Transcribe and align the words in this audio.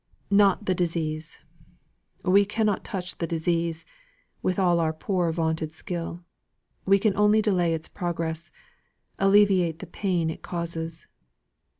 "Not 0.31 0.65
the 0.65 0.73
disease. 0.73 1.37
We 2.23 2.43
cannot 2.43 2.83
touch 2.83 3.19
the 3.19 3.27
disease, 3.27 3.85
with 4.41 4.57
all 4.57 4.79
our 4.79 4.93
poor 4.93 5.31
vaunted 5.31 5.73
skill. 5.73 6.23
We 6.87 6.97
can 6.97 7.15
only 7.15 7.39
delay 7.39 7.75
its 7.75 7.87
progress 7.87 8.49
alleviate 9.19 9.77
the 9.77 9.85
pain 9.85 10.31
it 10.31 10.41
causes. 10.41 11.05